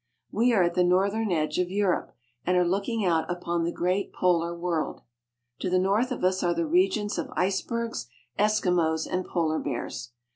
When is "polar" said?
4.13-4.57, 9.27-9.59